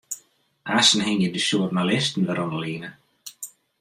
[0.69, 2.89] Aansten hingje de sjoernalisten wer oan 'e line.